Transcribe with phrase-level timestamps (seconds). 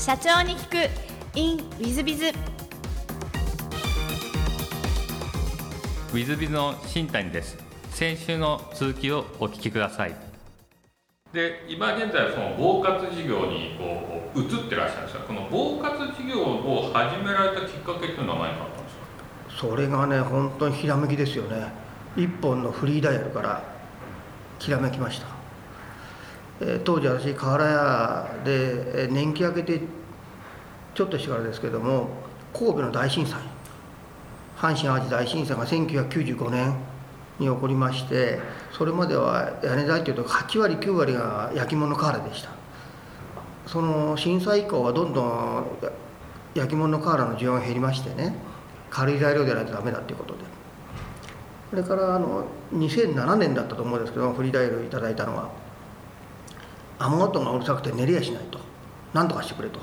[0.00, 0.90] 社長に聞く
[1.34, 2.28] in ウィズビズ。
[2.28, 7.58] ウィズビズの新谷です。
[7.90, 10.16] 先週の続きをお聞きください。
[11.34, 18.96] で今現在その防活事業にこう移ってらっしゃるんですがこの防活事業を始められたきっかけっていうのは何かあったんです
[19.60, 19.68] か？
[19.68, 21.66] それがね本当にひらめきですよね。
[22.16, 23.62] 一本のフリーダイヤルから
[24.58, 25.26] ひらめきました、
[26.60, 29.80] え当時私河原屋で年季明けて
[30.94, 32.08] ちょっとしてからですけども
[32.52, 33.40] 神戸の大震災
[34.56, 36.74] 阪神・淡路大震災が1995年
[37.38, 38.38] に起こりまして
[38.72, 42.50] それまでは屋根材というと8割9割が焼き物瓦でした。
[43.66, 45.66] その震災以降はどんどん
[46.54, 48.34] 焼き物瓦の需要が減りましてね
[48.90, 50.40] 軽い材料でないとダメだということで。
[51.70, 55.59] それからあの2007年だったと思うんですけどフリーダイヤルいただいたのは。
[57.00, 58.60] 雨音がうるさくて寝れやしないと。
[59.12, 59.80] 何とかしてくれと、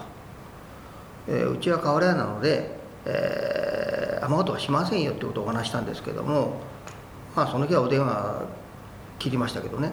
[1.28, 6.60] えーうちは瓦屋なので、えー雨音はしませんよってことをお話したんですけども
[7.36, 8.42] まあその日はお電話
[9.20, 9.92] 切りましたけどね。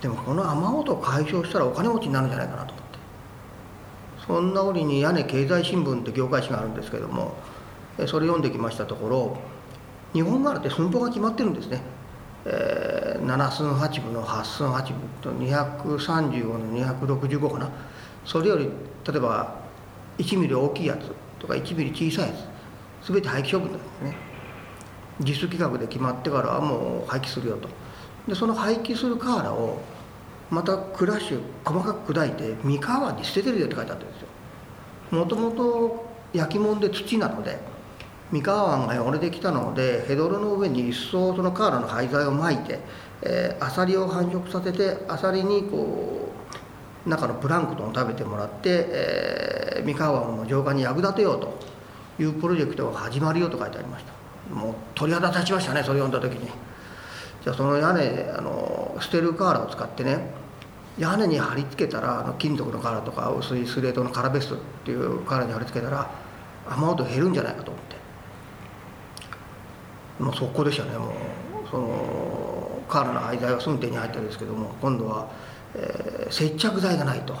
[0.00, 2.98] でもこの雨音を解消したらお金持ちになるんじゃないかなと思って。
[4.26, 7.34] そんな折に屋根経済新聞って業界誌があるんですけども
[8.06, 9.38] それ読んできましたところ
[10.12, 11.80] 日本瓦って寸法が決まってるんですね、
[12.44, 16.60] えー7寸8分の8寸8分と235の
[16.96, 17.70] 265かな。
[18.24, 18.70] それより
[19.06, 19.56] 例えば
[20.18, 22.34] 1ミリ大きいやつとか1ミリ小さいや
[23.02, 24.16] つ全て廃棄処分なんですね。
[25.20, 27.68] 実質規格で決まってからはもう廃棄するよと。
[28.26, 29.80] でその廃棄する瓦を
[30.50, 35.18] またクラッシュ細かく砕いて三河に捨ててるよって書いてあったんですよ。
[35.18, 37.58] もともと焼き物で土なので
[38.30, 42.78] 三河湾が汚れてきたのでヘドロの上に一層その瓦の廃材をまいて、
[43.22, 46.30] えーアサリを繁殖させてアサリにこ
[47.06, 51.58] う中のプランクトンを食べてもらって、えー三河湾の浄化に役立てようと
[52.18, 54.54] いうプロジェクトが始まるよと書いてありました。
[54.54, 56.50] もう鳥肌立ちましたねそれ読んだ時に。
[57.42, 60.18] じゃあその屋根あの捨てる瓦を使ってね
[60.98, 66.10] 屋根に貼り付けたらあの金属の瓦とか薄いスレートのカラベストっていう瓦に貼り付けたら
[66.68, 67.97] 雨音減るんじゃないかと思って。
[70.18, 70.98] もう速攻でしたね。
[70.98, 71.10] もう
[71.70, 75.28] その瓦の廃材はすぐ手に入ったんですけども今度は、
[75.74, 77.34] えー接着剤がないと。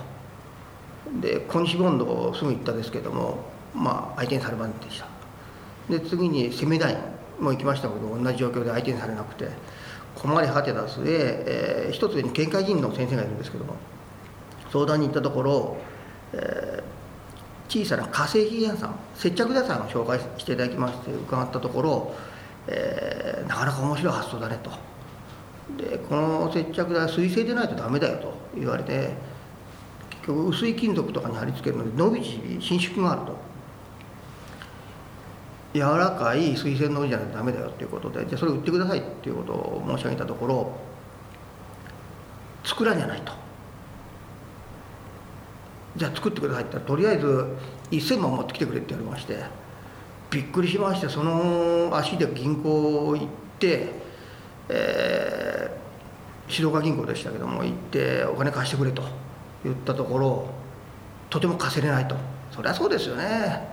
[1.20, 3.38] で小西ボンドをすぐ行ったですけども
[3.74, 5.06] まあ相手にされませんでした。
[5.88, 6.98] で次にセメダイ
[7.40, 9.48] ンも行きましたけど同じ状況で相手にされなくて
[10.14, 13.76] 困り果てた末、えー一つ上に県会議員の先生がいるんですけども
[14.70, 15.76] 相談に行ったところ、
[16.34, 16.98] えー
[17.68, 22.14] 小さな化成品屋さん接着剤さんを紹介していただきまして伺ったところ、
[22.68, 24.70] えーなかなか面白い発想だねと。
[25.82, 29.14] でこの接着剤は水性でないとダメだよと言われて
[30.10, 33.48] 結局薄い金属とかに貼り付けるので伸び縮み伸縮があると。
[35.74, 40.72] 柔らかい水性のりじゃないとダメだよっていうことでじゃあそれ売ってくださいっていうことを申し上げたところ
[42.64, 43.32] 作らんじゃないと。
[45.96, 47.44] じゃあ作ってくださいってとりあえず
[47.90, 49.44] 1000万持ってきてくれって言われまして
[50.30, 53.26] びっくりしましてその足で銀行行っ
[53.58, 53.92] て、
[54.68, 55.78] えー
[56.48, 59.02] 静岡銀行でしたけども行ってお金貸してくれと
[59.62, 60.48] 言ったところ
[61.28, 62.16] とても貸せれないと。
[62.50, 63.68] そりゃそうですよね。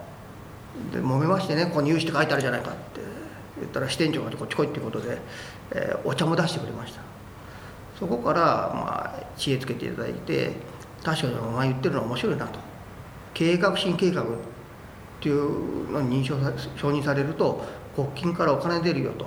[0.92, 3.00] で揉めましてねここに融資って書いてあるじゃないかって
[3.62, 5.18] 言ったら支店長がこっち来いっていうことで、
[5.72, 7.02] えーお茶も出してくれました。
[7.98, 10.52] そこから、まあ、知恵つけていただいて
[11.02, 12.60] 確かにお前言ってるのは面白いなと。
[13.34, 14.26] 経営革新計画
[15.26, 17.66] っていうのに認証さ承認されると
[17.96, 19.26] 国金からお金出るよと。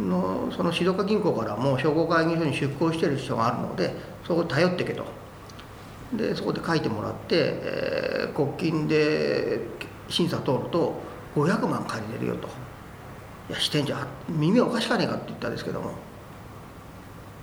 [0.00, 3.92] のその静岡銀行からもう商工会議所に出向してる人があるので
[4.24, 5.04] そこ頼ってけと。
[6.12, 9.60] でそこで書いてもらって、えー国金で
[10.08, 10.94] 審査通ると
[11.34, 12.46] 500万借りれるよと
[13.50, 13.96] 「いや支店長
[14.28, 15.90] 耳おかしかねえか」って言ったんですけども。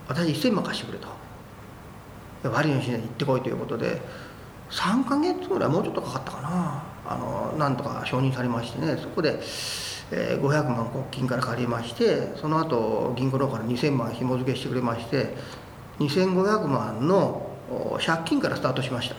[0.07, 1.07] 私1000万貸してくれと。
[1.07, 1.09] い
[2.45, 4.01] や悪いようにしない行ってこいということで
[4.69, 6.83] 3ヶ月ぐらいもうちょっとかかったかな。
[7.07, 8.97] あのなんとか承認されましてね。
[8.97, 9.39] そこで、
[10.11, 15.33] えー500万国金から借りましてその後銀行の方から2000万紐付けしてくれまして
[15.99, 19.15] 2500万のお借金からスタートしました。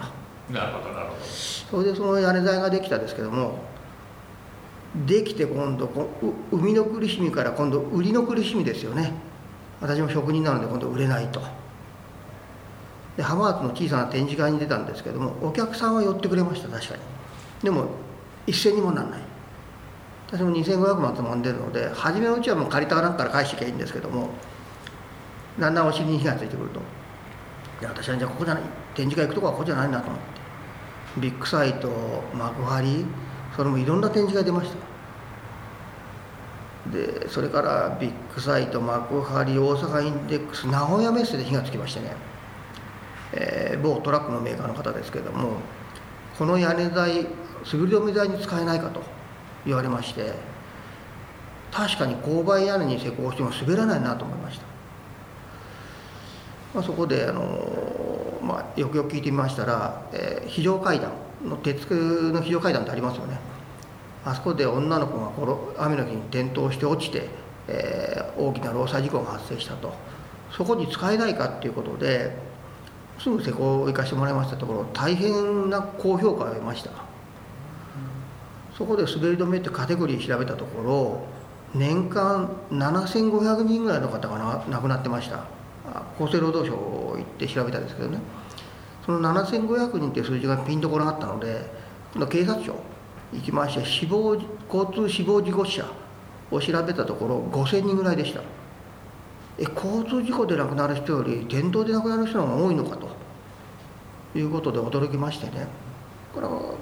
[0.53, 1.21] なるほどなるほど。
[1.23, 3.59] それでその屋根材ができたんですけども
[5.07, 9.13] できて今度こうう生みの苦しみから今度売りの苦しみですよね。
[9.81, 11.43] 私も職人なので今度売れないと
[13.17, 17.01] で浜松の小さな展示会に出たんですけどもお客さんは寄ってくれました確かに。
[17.63, 17.87] でも
[18.47, 19.21] 一銭にもなんない。
[20.29, 24.31] 私も2500万つまんでるので初めのうちはもう借りたなんから返してきゃいいんですけども
[25.59, 26.81] だんだんお尻に火がついてくると。
[27.81, 28.63] いや私はじゃあここじゃない。
[28.95, 30.19] 展示会行くとこはここじゃないなと思っ
[31.15, 31.21] て。
[31.21, 31.89] ビッグサイト
[32.35, 33.05] 幕張
[33.57, 34.77] それもいろんな展示が出ました。
[36.91, 42.15] でそれからビッグサイト幕張大阪インテックス名古屋メッセで火がつきましてね、
[43.37, 45.61] えー、某トラックのメーカーの方ですけれども
[46.39, 47.27] この屋根材
[47.71, 49.03] 滑り止め材に使えないかと
[49.65, 50.33] 言われまして
[51.71, 54.65] 確かに勾配屋根に施工しても滑らないなと思いました、
[56.75, 61.13] まあ、そこであの、まあ、よくよく聞いてみましたら、えー、非常階段
[61.45, 61.87] の鉄
[62.33, 63.39] の非常階段ってありますよね。
[64.25, 67.29] あそこで女の子が雨の日に転倒して落ちて、
[67.69, 69.93] えー、大きな労災事故が発生したと。
[70.51, 72.33] そこに使えないかっていうことで
[73.19, 76.91] すぐ施工を行かしてもらいましたところ大変な高評価を得ました。
[78.77, 81.27] そこで滑り止めってカテゴリー調べたところ
[81.75, 85.45] 年間7500人ぐらいの方が亡くなってました。
[86.19, 88.19] 厚生労働省行って調べたんですけどね。
[89.05, 91.71] その7500人っていう数字がピンとこなかったので
[92.29, 92.75] 警察庁
[93.33, 94.37] 行きまして死亡
[94.73, 95.87] 交通死亡事故死者
[96.51, 98.41] を調べたところ5000人ぐらいでした。
[99.59, 103.27] え交通事故で亡くなる人より転倒で亡くなる人の方が多いのかと。
[104.39, 105.67] いうことで驚きましてね。
[106.35, 106.75] これは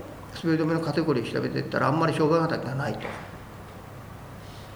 [0.43, 2.99] 滑り止めのカテゴリー調べていったらあんまり障害畑がない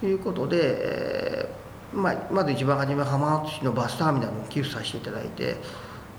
[0.01, 0.05] と。
[0.05, 5.57] いうことで、えー、まあ、まず一番初め浜松市のバスターミナルに寄付させていただいて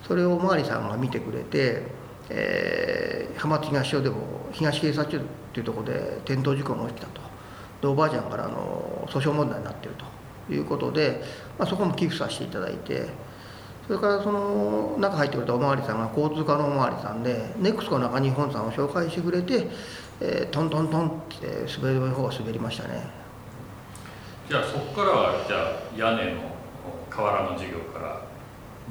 [0.07, 1.85] それをお巡りさんが見てくれて、
[2.29, 5.21] えー、浜松東署でも東警察署っ
[5.55, 7.23] ていうところで転倒事故が起きたと。
[7.81, 10.20] でおばあちゃんからの訴訟問題になっていると。
[10.55, 11.23] いうことで、
[11.59, 13.09] まあ、そこも寄付させていただいて
[13.87, 19.67] それからその中入ってくれたおまわりさんが交通課のおまわりさんでネクスコ中日本さんを紹介してくれて、
[20.21, 23.11] えー、トントントンって滑り止めの方が滑りましたね。
[24.49, 26.41] じゃあそこからはじゃあ屋根の
[27.09, 28.23] 瓦の授業から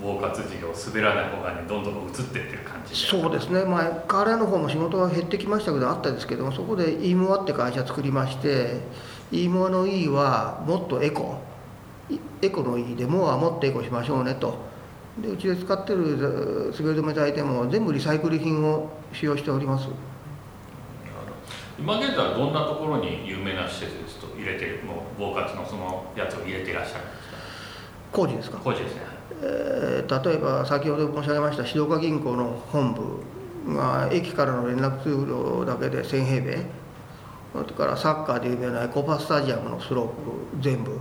[0.02, 3.64] 防滑事業滑らない方側にどんどん移っていってる感じそうですね。
[3.66, 8.82] まあ瓦の方も仕事は減ってきましたけどあったんですけどもそこでイームワって会社作りまして
[9.32, 11.40] イームワの E はもっとエコ
[12.42, 14.58] エコの E でもはもっとエコしましょうねと。
[15.22, 19.88] でうちで使ってる滑り止め剤でも全部リサイクル品を使用しております。
[21.78, 27.38] 今現在はどんなところに有名な施設ですと入れてるもう防滑のそのやつを入れていらっしゃるんですか？
[28.12, 28.58] 工事ですか？
[28.58, 29.02] 工事ですね。
[29.42, 32.94] えー、例えば先ほど申し上げました静岡銀行の本
[33.66, 36.66] 部が駅からの連絡通路だけで1000平米。
[37.52, 40.14] それからサッカーで有名なエコパスタジアムのスロープ
[40.62, 41.00] 全部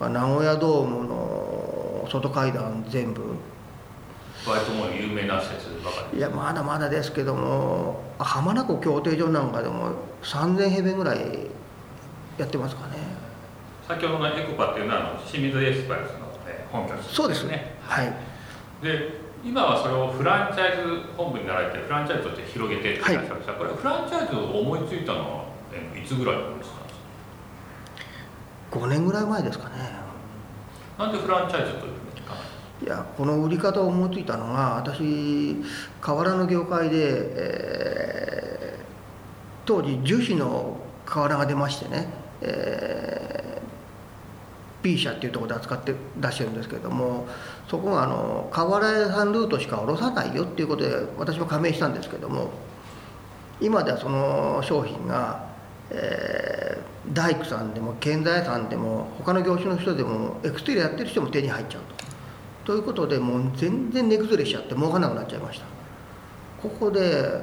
[0.00, 3.22] 名古屋ドームの外階段全部。
[4.46, 6.18] 割ともう有名な施設ばかり。
[6.18, 11.18] いやまだまだですけども浜名湖競艇場なんかでも3000平米ぐらい
[12.38, 12.98] やってますかね。
[13.88, 16.26] 先ほどのエコパっていうのは清水エスパルスの
[16.70, 17.46] 本拠地、ね、そうです。
[17.46, 18.12] ねはい。
[18.82, 25.44] で今はそれをフランチャイズ本部になられてフランチャイズとして広げていらっしゃるんですが、はい、これフランチャイズを思いついたのは
[25.96, 26.76] いつぐらいなんですか？
[28.76, 29.74] 5年ぐらい前ですかね。
[30.98, 31.92] なんでフランチャイズという
[32.82, 33.42] いやこの？
[33.42, 35.56] 売り方を思いついたのが私
[36.00, 36.96] 瓦の業界で、
[37.34, 38.84] えー、
[39.64, 40.76] 当時樹脂の
[41.06, 42.08] 瓦が出ましてね、
[42.42, 43.46] えー
[44.82, 47.26] P 社っていうところで扱って出してるんですけれども
[47.66, 52.50] そこがあの瓦屋さんルートしか下ろさないよっていうことで私も加盟したんですけども
[53.60, 55.45] 今ではその商品が、
[55.90, 61.82] えー、大工さんでも建材さんでも他の業種の人でもエクステリアやってる人も手に入っちゃう
[62.64, 62.72] と。
[62.72, 65.66] ということでもう全然値崩れしちゃって儲かなくなっちゃいました。
[66.60, 67.40] ここで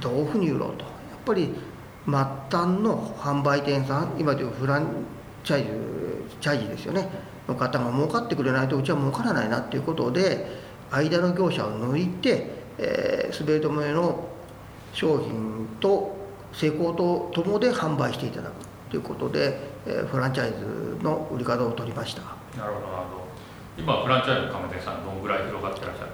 [0.00, 0.84] どういうふうに売ろうと。
[0.84, 0.90] やっ
[1.24, 1.54] ぱり
[2.04, 4.88] 末端の販売店さん今でいうフラン
[5.44, 5.68] チャイズ
[6.40, 7.08] チャイジですよね。
[7.48, 10.46] の方が儲かってくれないとうちは儲からないなっていうことで
[10.90, 14.28] 間の業者を抜いて、えー、滑り止めの
[14.92, 16.15] 商品と
[16.56, 18.54] 施工とともで販売していただく
[18.90, 22.22] ということで、えー、フランチャイズの売り方を取りました。
[22.58, 23.26] なるほどなるほど。
[23.76, 26.10] 今フランチャイズの亀店さんどのぐらい広がってらっしゃる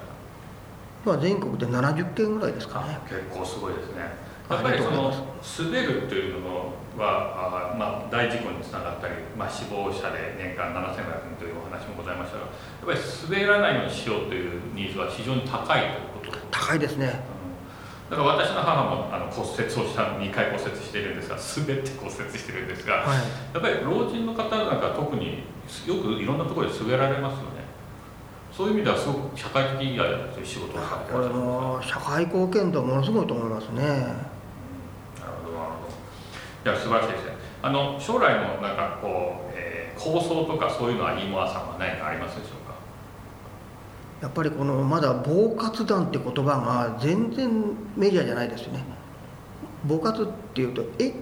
[1.04, 2.98] まあ全国で70件ぐらいですかね。
[3.08, 4.32] 結構すごいですね。
[4.50, 5.10] やっぱりその
[5.58, 12.98] 滑るというのはあ、まあ、大事故につながったり、まあ、死亡者で年間7500人というお話もございましたがやっぱり
[13.30, 17.41] 滑らないようにしようというニーズは非常に高いということ高いですね、うん、
[18.10, 23.18] だから私の母もあの骨折をした2回骨折しているんですが 滑って骨折してるんですが、はい、
[23.54, 25.44] やっぱり老人の方なんか特に
[25.86, 27.62] よくいろんなところで滑られますよね。
[28.52, 33.82] そういう意味ではすごく社会的以外という仕事をされてこれも社会貢献度はものすごいと思いますね。
[36.64, 37.32] いや素晴らしいですね。
[37.62, 42.61] あの将来のなんかこう、えー、構想とかそういうのは飯村さんは何かありますでしょう？
[42.61, 42.61] か
[44.22, 47.50] やっぱりこのまだ防活団って言葉が全然
[47.96, 48.84] メジャーじゃないですよね。
[49.84, 51.12] 防活っていうとえ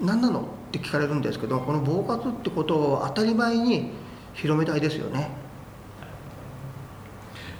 [0.00, 0.40] 何なの？
[0.40, 3.90] って聞かれるんですけどこの防活ってことを当たり前に
[4.32, 5.28] 広めたいですよね。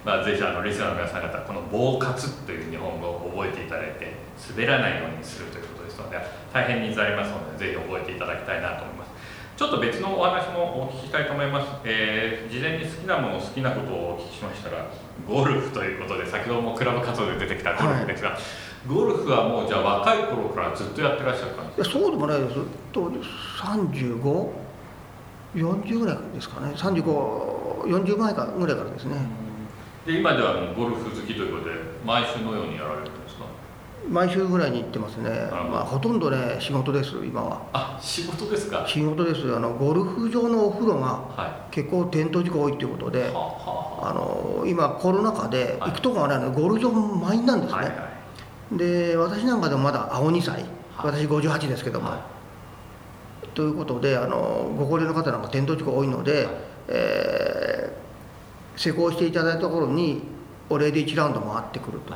[0.03, 4.15] まあ、ぜひあのリスナーの皆さん方この「防活」という日本語を覚えていただいて
[4.49, 6.17] 滑らないようにするということですので
[6.55, 9.00] 大変ニーズありますのでぜひ覚えていただきたいなと思います。
[9.61, 14.87] ちょっと別のお話もお聞きしたいと思います、えー、事前に好きなもの好きなことをお聞きしましたら
[15.29, 18.41] ゴルフということで先ほどもクラブ活動で出てきたゴルフですが、はい、
[18.89, 21.99] ゴルフはもうじゃあ若い頃からずっとやってらっしゃる感じですか？
[21.99, 22.57] そうでもないです。
[22.91, 23.21] 当時
[25.53, 26.73] 3540ぐらいですかね。
[26.75, 29.17] 3540前かぐらいからですね、
[30.07, 31.75] で今ではゴルフ好きということで
[32.07, 33.11] 毎週のようにやられる
[34.09, 37.63] 毎週ぐらいに行ってますね、まあ、ほとんどね仕事です今は。
[37.73, 38.85] あ仕事ですか？
[38.87, 47.93] 仕事ですあのゴルフ場のお風呂が結構転倒事故多いということで、はい、あの今コロナ禍で行くとこがないのでゴルフ場満員なんですね、はいは
[48.75, 50.65] い、で私なんかでもまだ青2歳。
[50.97, 52.11] 私58ですけども、
[53.55, 56.47] ということであのご高齢の方なんか転倒事故多いので、
[56.89, 58.01] えー
[58.77, 60.23] 施工していただいたところに
[60.71, 62.15] お礼で1ラウンド回ってくると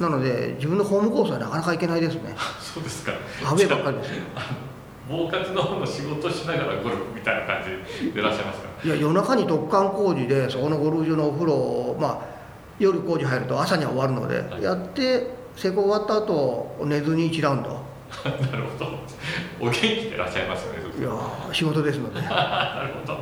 [0.00, 2.34] なので自分のホームコースはなかなか行けないですね。
[2.60, 3.12] そうですか。
[3.46, 4.08] アウェーばっかりです。
[4.08, 4.14] よ
[5.08, 8.68] 防活の方の仕事しながらゴルフみたいな感じでいらっしゃいますか？
[8.84, 12.18] いや夜中に突貫工事でそこのゴルフ場のお風呂をまあ
[12.78, 17.68] 夜工事入ると朝には終わるので、はい、やって施工終わった後寝ずに1ラウンド。
[18.24, 18.90] なるほど。
[19.60, 21.10] お元気でいらっしゃいますねいや
[21.52, 22.20] 仕事ですので。
[22.26, 23.18] なるほど。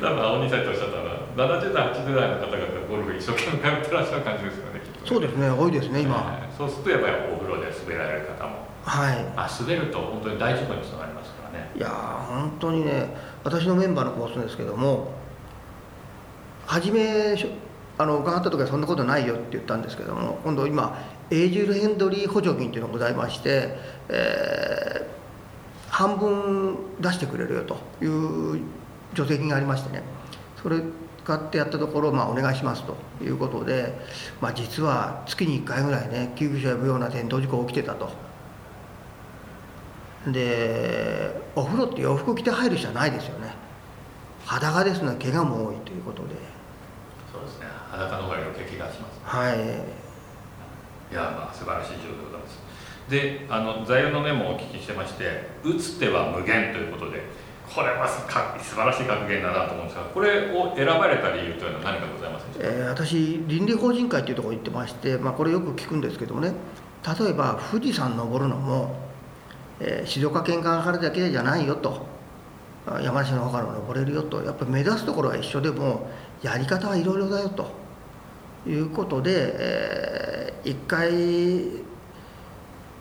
[0.00, 1.02] 多分青二歳とおっしゃったら
[1.36, 8.72] 70代80代の方々ゴルフ一生懸命通ってらっしゃる感じですよねそうですね多いですね今、えー、そうするとやっぱりお風呂で滑られる方も。
[8.84, 9.32] はい。
[9.36, 11.70] あ滑ると本当に大事故につながりますからね。
[11.74, 15.12] いや本当にね私のメンバーのコースですけども
[16.66, 17.36] 初め
[17.98, 20.98] あの伺った時はそんなことないよって言ったんですけども今度今
[21.30, 23.76] エイジルヘンドリー補助金っていうのがございまして、
[24.08, 28.60] えー、半分出してくれるよという
[29.14, 30.02] 助成金がありましてね。
[30.62, 30.80] それ
[31.24, 33.94] 使ってやったところ、まあ、お願いしますということで、
[34.40, 38.10] まあ、実は月に1回ぐらいね救急車呼ぶような転倒事故起きてたと。
[40.26, 43.54] でお風呂って洋服着て入る人はないですよね。
[44.44, 46.34] 裸ですので怪我も多いということで。
[47.32, 47.66] そうですね。
[47.90, 49.56] 裸の方が余計怪我します、はい。
[49.56, 52.58] いやまあ素晴らしい状況でございます。
[53.08, 57.22] であの座右の銘もお聞きしてまして「打つ手は無限」ということで
[57.74, 66.52] これは素晴らしい格言だなと思うんですがこれを選ばれた理由というのは何かございますで、えー、私倫理法人会というところに行ってまして、まあ、これよく聞くんですけどもね。
[67.20, 68.94] 例えば富士山登るのも、
[69.80, 72.06] えー、静岡県側からだけじゃないよと。
[73.00, 74.42] 山梨の方からも登れるよと。
[74.42, 76.08] やっぱり目指すところは一緒でも
[76.42, 77.70] やり方はいろいろだよと。
[78.64, 81.10] いうことで、えー、一回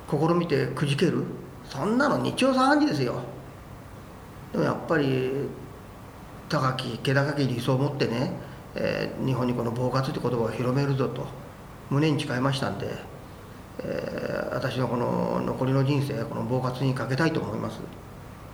[0.10, 1.24] 試みてくじける。
[1.66, 3.22] そんなの日曜三時ですよ。
[4.52, 5.48] でもやっぱり
[6.50, 8.34] 高き気高き理想を持ってね、
[8.76, 11.26] えー、日本にこの防活って言葉を広めるぞと
[11.90, 12.88] 胸に誓いましたんで、
[13.80, 17.80] えー、私のこの残りの人生この防活にかけたいと思います。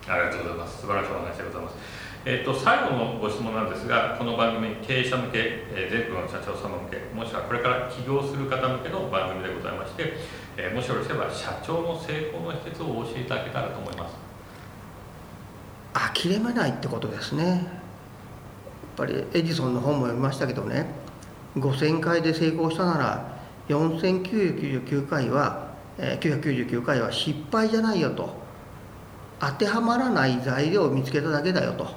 [0.07, 0.81] ありがとうございます。
[0.81, 1.75] 素晴らしいお話でございます。
[2.25, 10.13] えーと、最後のご質問なんですがこの番組経営者向け、えー、全国の社長様向けもしくはこれから起業する方向けの番組でございまして、
[10.57, 14.26] えー、もしよろしければ社長の成功の秘訣をお教えいただけたらと思います。
[15.97, 17.43] 諦めないってことですね。
[17.43, 17.59] やっ
[18.95, 20.85] ぱりエジソンの本も読みましたけどね。
[21.55, 23.37] 5000回で成功したなら
[23.69, 28.35] 4999回は、え、999回は失敗じゃないよと。
[29.39, 31.87] 当てはまらない材料を見つけただけだよと。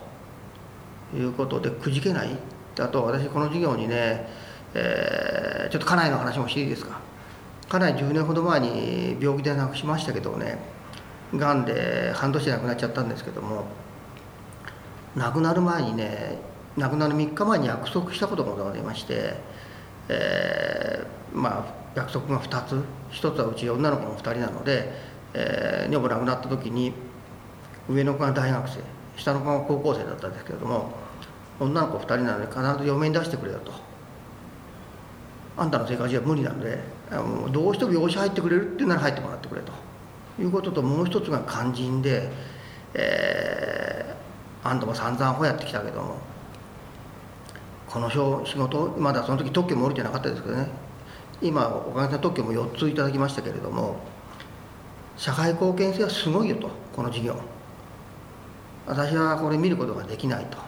[1.15, 2.37] いうことでくじけない？
[2.79, 4.29] あと私この授業にね、
[4.75, 7.01] えー、ちょっと家内の話もしていいですか？
[7.69, 10.59] 家内10年ほど前に病気で亡くしましたけどね。
[11.35, 13.65] がんで半年で亡くなっちゃったんですけども。
[15.17, 16.39] 亡くなる前にね
[16.77, 19.35] 亡くなる3日前に約束したことがございまして、
[20.09, 24.93] えー、まあ約束が2つ1つはうち女の子の2人なので、
[25.35, 26.93] えー、女房亡くなった時に
[27.89, 28.81] 上の子が大学生
[29.17, 30.93] 下の子が高校生だったんですけれども
[31.59, 33.73] 女の子2人なので必ず嫁に出してくれよと。
[35.57, 36.79] あんたの生活じゃ無理なんで
[37.53, 39.73] どうしても養子入ってくれるっていうなら入ってもらってくれと。
[40.41, 42.31] いうことともう一つが肝心で、
[42.95, 44.00] えー、
[44.63, 46.17] あんたも散々ほやってきたけども
[47.89, 50.69] この仕事まだその時特許も降りてなかったですけどね。
[51.43, 53.97] 今おかげさまで特許も4ついただきましたけれども
[55.17, 57.35] 社会貢献性はすごいよとこの事業。
[58.87, 60.59] 私はこれ見ることができないと。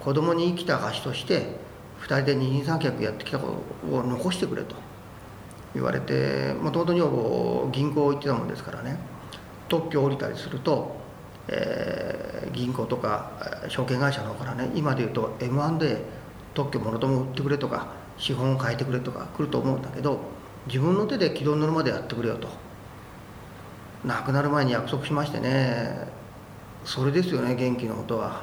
[0.00, 1.58] 子供に生きた証として
[2.02, 4.74] 2人で二人三脚やってきたことを残してくれと。
[5.74, 8.98] 言われてもともと女房銀行行ってたもんですからね。
[9.68, 10.96] 特許降りたりすると、
[11.48, 13.30] えー、銀行とか
[13.68, 15.98] 証券会社の方からね今で言うと M&A
[16.54, 17.88] 特許もろとも売ってくれとか
[18.18, 20.18] 資本を変えてくれとか来ると思うんだけど
[20.66, 22.48] 自分の手で軌道に乗るまでやってくれよと。
[24.04, 26.08] 亡くなる前に約束しましてね。
[26.84, 28.42] それですよね元気のことは、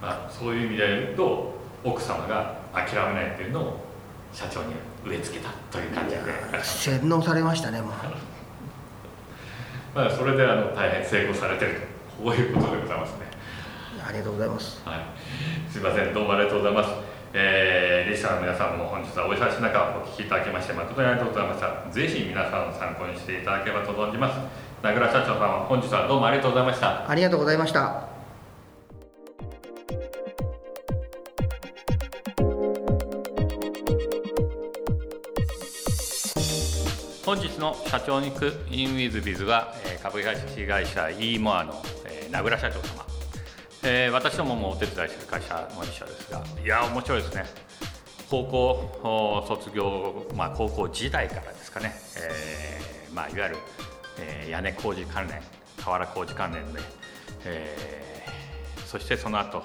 [0.00, 1.52] まあ、そういう意味で言うと
[1.82, 3.80] 奥様が諦めないっていうのを
[4.32, 4.74] 社長に
[5.04, 6.22] 植え付けたという感じで。
[6.62, 7.90] 洗脳されましたねもう。
[9.94, 11.89] まあそれであの大変成功されてると
[12.22, 13.30] こういうことでございますね。
[14.06, 14.82] ありがとうございます。
[14.84, 15.72] はい。
[15.72, 16.90] すいませんどうもありがとうございます。
[17.32, 21.90] えー、リスナーの皆さんも本日はお忙しい中お聞きいただきまして誠にありがとうございました。
[21.90, 24.38] ぜひ皆さんの参考にしていただければと存じます。
[24.82, 27.08] 名倉社長さん本日はどうもありがとうございました。
[27.08, 28.10] ありがとうございました。
[37.24, 39.72] 本日の社長に行くインウィズビズは
[40.02, 41.80] 株式会社 e モアの
[42.30, 43.06] 名倉社長様、
[43.82, 47.44] えー、私どももお手伝いする会社の一社ですがいや面白いですね。
[48.30, 53.56] 高校卒業、まあ、高校時代からですかね、えーまあ、いわゆる、
[54.20, 55.42] えー、屋根工事関連
[55.78, 56.80] 瓦工事関連で、
[57.44, 59.64] えー、そしてその後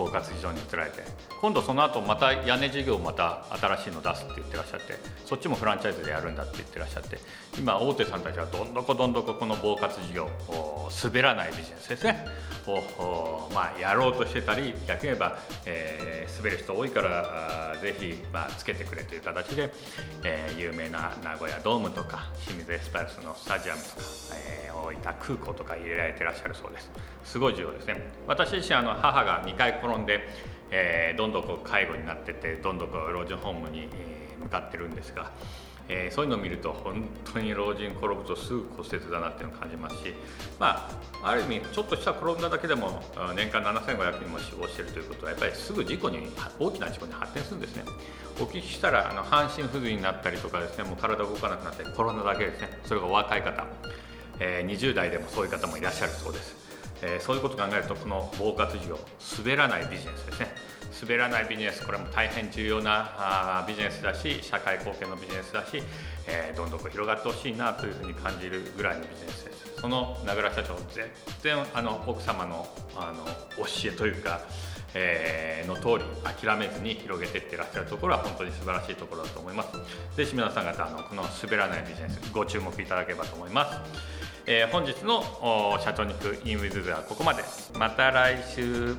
[0.00, 1.02] 包括事情に移られて
[1.42, 4.94] 今度その後また屋根事業をまた新しいの出すって言ってらっしゃって
[5.26, 7.18] そっちもフランチャイズでやるんだって言ってらっしゃって
[7.58, 10.28] 今大手さんたちはどんどこどんどここの包括事業
[11.04, 12.26] 滑らないビジネスですね。
[12.66, 19.72] を、まあ、やろうとしてたり逆に言えば、えー、滑る人多いからぜひ、まあ、つけてくれという形で、
[20.24, 23.96] えー、有名な名古屋ドームとか清水エスパルスのスタジアムとか、
[24.36, 26.90] えー、大分空港とか入れられてらっしゃるそうです。
[27.24, 28.00] すごい重要ですね。
[28.26, 30.20] 私自身あの母が2回転んで、
[30.70, 33.88] えー、どんどんこう介護になっててどんどんこう老人ホームに
[34.42, 35.32] 向かってるんですが
[35.92, 40.14] えー、そういうのを見ると本当に老人転ぶとすぐ骨折だなっていうのを感じますし、
[40.60, 40.88] ま
[41.20, 43.02] あ、ある意味ちょっとした転んだだけでも
[43.34, 46.20] 年間7500人も死亡しているということはやっぱりすぐ事故に
[46.60, 47.82] 大きな事故に発展するんですね。
[48.38, 52.68] お聞きしたらあの半身不随になったりとかですねもう体動かなくなって転んだだけですね。
[52.84, 53.66] それがお若い方、
[54.38, 56.56] えー、20代でもそういう方もいらっしゃるそうです、
[57.02, 58.98] えー、そういうことを考えるとこの包括事業
[59.38, 60.48] 滑らないビジネスですね
[61.02, 65.82] 滑らないビジネスこれも大変重要なあビジネスだし社会貢献のビジネスだし、
[66.26, 71.06] えー、どんどん広がってほしいなというふうに感じるぐらいのビジネスですその名倉社長全
[71.42, 73.24] 然あの奥様のあの
[73.56, 74.40] 教えというか
[74.94, 79.70] えー、の通り諦めずに広げていってらっしゃるところは本当に素晴らしいところだと思います。
[80.16, 84.29] ぜひ皆さん方あのこの滑らないビジネスご注目いただければと思います。
[84.46, 85.22] えー、本日の
[85.82, 87.42] 社長に行くインウィズではここまで。
[87.78, 88.94] また来週。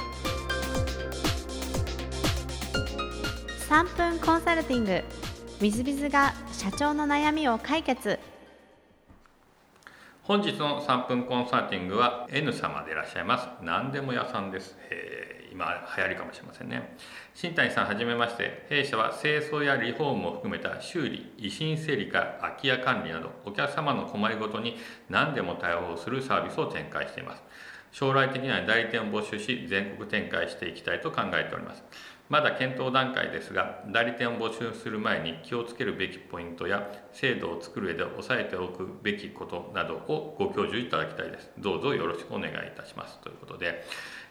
[3.69, 5.03] 3分コンサルティング。
[5.61, 8.19] i z b i z が社長の悩みを解決。
[10.23, 13.47] 本日の3分コンサルティングは N 様でいらっしゃいます。
[13.63, 15.65] 何でも屋さんです、えー、今
[15.97, 16.95] 流行りかもしれませんね。
[17.33, 18.65] 新谷さんはじめまして。
[18.69, 24.77] 弊社は清掃やリフォームを含めた修理遺品整理か空き家管理などお客様の困りごとに
[25.09, 27.43] 何でも対応するサービスを展開しています。
[27.91, 31.83] 将来的には代理店を募集し全国展開していきたいと考えております。
[32.29, 41.51] まだ検討段階ですが代理店を募集する前に気をつけるべきポイントや制度を作る上で押さえておくべきことなどをご教授いただきたいです。
[41.57, 43.19] どうぞよろしくお願いいたします。
[43.19, 43.83] ということで、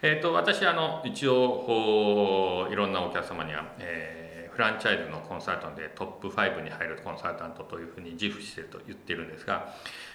[0.03, 9.75] えーと、私あの一応いろんなお客様には、えー、フランチャイズのコンサルタントでトップ5に入るコンサルタントというふうに自負していると言っているんですが、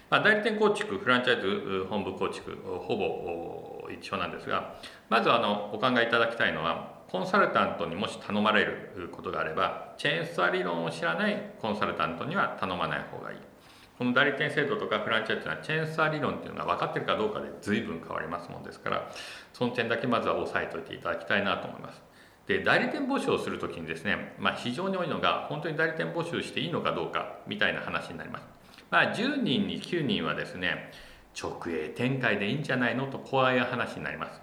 [0.09, 4.75] まあ、代理店構築フランチャイズ本部構築ほぼ一緒なんですが
[5.09, 13.54] まずあのお考えいただきたいのはコンサルタントにもし頼まれることがあればチェーンストア理論を知らないコンサルタントには頼まない方がいい。
[13.97, 19.09] この代理店制度とかフランチャイズのはチェーンストア理論っていうのが分かってるかどうかで随分変わりますもんですから
[19.53, 22.01] その点だけまずは押さえておいていただきたいなと思います。
[22.47, 28.45] で代理店募集をするときにですね、まあ、非常に多いのが本当に代理店募集していいのかどうかみたいな話になります、
[28.91, 30.91] まあ、10人に9人はですね
[31.41, 34.41] 直営展開でいいんじゃないのと怖い話になります。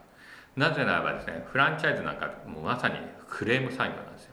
[0.57, 2.97] なぜならばですねフランチャイズなんかもうまさに
[3.29, 4.33] クレーム産業なんですよ。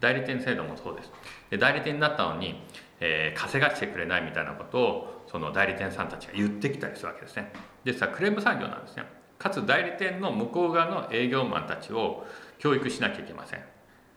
[0.00, 1.12] 代理店制度もそうです。
[1.50, 2.62] で代理店になったのに、
[3.00, 7.50] えー、稼がしてくれないみたいなことをその代理店さんたちが言ってきたりするわけですね。
[7.84, 9.04] ですからクレーム産業なんですね。
[9.38, 12.26] かつ代理店の向こう側の営業マンたちを
[12.58, 13.60] 教育しなきゃいけません。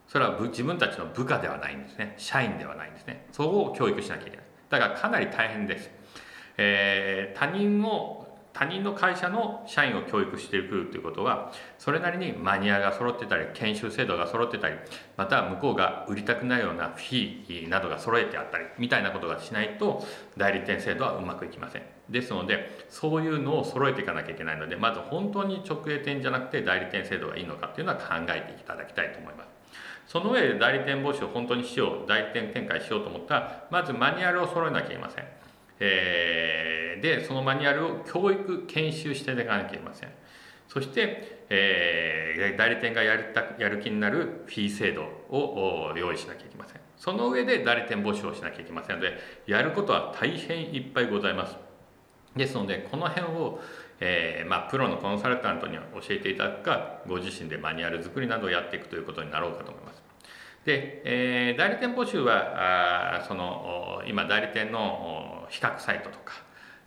[0.08, 2.13] それは自分たちの部下ではないんですね。
[2.17, 3.26] 社員ではないんですね。
[3.32, 4.46] そこを教育しなきゃいけない。
[4.69, 5.91] だからかなり大変です、
[6.58, 8.23] えー、他人を
[8.54, 14.76] 他人の会社の社員を教育してくるということはそれなりにマニアが揃ってたり研修制度が揃ってたり
[15.18, 20.06] また向こうが売りたくなるようなフィーなどが揃えてあったりみたいなことがしないと
[20.38, 21.84] 代理店制度はうまくいきません。
[22.10, 29.48] ですのでそういうのを揃えていかなきゃいけないのでまず本当に直営店じゃなくて代理店制度がいいのかっていうのは考えていただきたいと思います。
[30.08, 35.42] その上で代理店募集を本当にしよう代理店展開しようと思ったらまずマニュアルを揃えなきゃいけません。
[35.80, 40.10] えー、でそのマニュアルを教育研修していかなきゃいけません。
[40.68, 46.82] そして、えー、代理店がやるたやる気になるフィー制度を用意しなきゃいけません。
[46.98, 48.96] その上で代理店募集をしなきゃいけません。
[48.98, 51.56] のでやることは大変いっぱいございます。
[52.36, 53.62] ですのでこの辺を、
[54.00, 60.03] えー、まあ、プロのコンサルタントに教えていただくかご自身でマニュアル作りなどをやっていくということになろうかと思います。
[60.65, 66.34] で、えー、代理店募集はあその今代理店の比較サイトとか、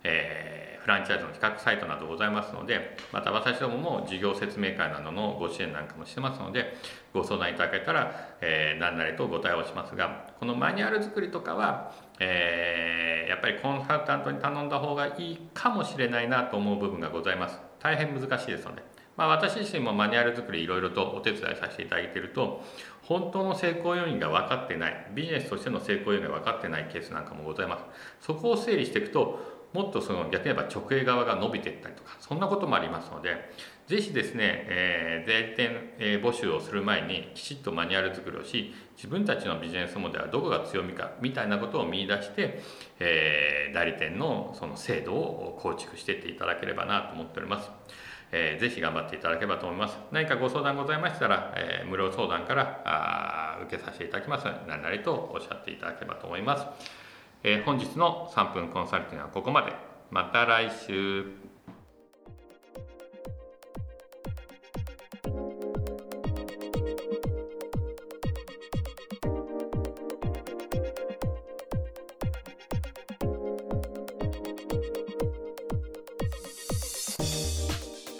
[0.03, 6.75] えー、フランチャイズの比較サイトなどございますのでまた私どもも事業説明会などのご支援なんかもしてますので
[7.13, 18.96] ご相談いただけたら、えー、何なりとご対応しますがこのマニュアル作りとかは、えー、やっぱりコンサルタントに頼んだ方がいいかもしれないなと思う部分がございます大変難しいですので。
[19.17, 22.63] まあ、私自身もマニュアル作りいろいろとお手伝いさせていただいていると
[23.01, 27.83] 本当の成功要因が分かってないビジネスとしての成功要因が分かってないケースなんかもございます
[28.27, 33.51] そこを整理していくともっとその逆に言えば直営側が伸びていったりとかそんなこともありますので
[33.87, 42.61] ぜひですね、えー、代理店、え、募集をする前にきちっとマニュアル作りをし自分たちのビジネスモデルはどこが強みかみたいなことを見出して、
[42.99, 47.69] えー、代理店のその制度を構築していっていただければなと思っております。
[48.31, 49.97] えー、ぜひ頑張っていただければと思います。
[50.11, 56.65] 何かご相談ございましたら、えー、無料相談からあ受けさせていただきます、何々とおっしゃっていただければと思います。
[57.43, 59.73] えー、本日の3分コンサルティングはここまで。
[60.09, 61.46] また来週。